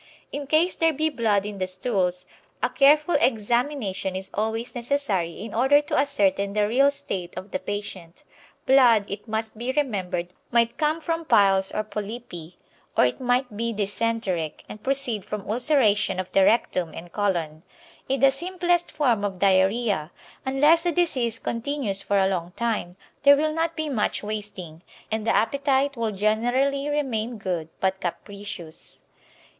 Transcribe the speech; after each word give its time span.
In 0.31 0.47
case 0.47 0.75
there 0.75 0.93
be 0.93 1.09
blood 1.09 1.45
in 1.45 1.59
the 1.59 1.67
stools, 1.67 2.25
a 2.63 2.69
careful 2.71 3.13
examination 3.21 4.15
is 4.15 4.31
always 4.33 4.73
necessary 4.73 5.43
in 5.43 5.53
order 5.53 5.79
to 5.79 5.95
ascertain 5.95 6.53
the 6.53 6.67
real 6.67 6.89
state 6.89 7.37
of 7.37 7.51
the 7.51 7.59
patient. 7.59 8.23
Blood, 8.65 9.05
it 9.07 9.27
must 9.27 9.59
be 9.59 9.71
remembered, 9.71 10.33
might 10.49 10.79
come 10.79 11.01
from 11.01 11.23
piles 11.25 11.71
or 11.71 11.83
polypi, 11.83 12.55
or 12.97 13.05
it 13.05 13.21
might 13.21 13.55
be 13.55 13.71
dysenteric, 13.71 14.63
and 14.67 14.81
proceed 14.81 15.23
from 15.23 15.47
ulceration 15.47 16.19
of 16.19 16.31
the 16.31 16.43
rectum 16.45 16.95
and 16.95 17.11
colon. 17.11 17.61
In 18.09 18.21
the 18.21 18.31
simplest 18.31 18.91
form 18.91 19.23
of 19.23 19.37
diarrhoea, 19.37 20.11
unless 20.47 20.81
the 20.81 20.91
disease 20.91 21.37
continues 21.37 22.01
for 22.01 22.17
a 22.17 22.27
long 22.27 22.53
time, 22.55 22.95
there 23.21 23.35
will 23.37 23.53
not 23.53 23.75
be 23.75 23.87
much 23.87 24.23
wasting, 24.23 24.81
and 25.11 25.27
the 25.27 25.35
appetite 25.35 25.95
will 25.95 26.09
generally 26.11 26.89
remain 26.89 27.37
good 27.37 27.69
but 27.79 28.01
capricious. 28.01 29.03